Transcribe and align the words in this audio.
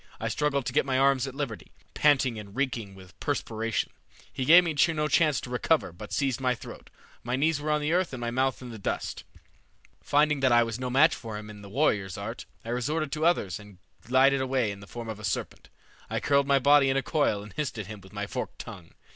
I 0.19 0.29
struggled 0.29 0.65
to 0.65 0.73
get 0.73 0.83
my 0.83 0.97
arms 0.97 1.27
at 1.27 1.35
liberty, 1.35 1.71
panting 1.93 2.39
and 2.39 2.55
reeking 2.55 2.95
with 2.95 3.19
perspiration. 3.19 3.91
He 4.33 4.45
gave 4.45 4.63
me 4.63 4.75
no 4.95 5.07
chance 5.07 5.39
to 5.41 5.51
recover, 5.51 5.91
but 5.91 6.11
seized 6.11 6.41
my 6.41 6.55
throat. 6.55 6.89
My 7.21 7.35
knees 7.35 7.61
were 7.61 7.69
on 7.69 7.81
the 7.81 7.93
earth 7.93 8.11
and 8.11 8.19
my 8.19 8.31
mouth 8.31 8.63
in 8.63 8.69
the 8.69 8.79
dust. 8.79 9.23
"Finding 10.01 10.39
that 10.39 10.51
I 10.51 10.63
was 10.63 10.79
no 10.79 10.89
match 10.89 11.13
for 11.13 11.37
him 11.37 11.51
in 11.51 11.61
the 11.61 11.69
warrior's 11.69 12.17
art, 12.17 12.45
I 12.65 12.69
resorted 12.69 13.11
to 13.11 13.25
others 13.27 13.59
and 13.59 13.77
glided 14.03 14.41
away 14.41 14.71
in 14.71 14.79
the 14.79 14.87
form 14.87 15.07
of 15.07 15.19
a 15.19 15.23
serpent. 15.23 15.69
I 16.09 16.19
curled 16.19 16.47
my 16.47 16.57
body 16.57 16.89
in 16.89 16.97
a 16.97 17.03
coil 17.03 17.43
and 17.43 17.53
hissed 17.53 17.77
at 17.77 17.85
him 17.85 18.01
with 18.01 18.11
my 18.11 18.25
forked 18.25 18.57
tongue. 18.57 18.93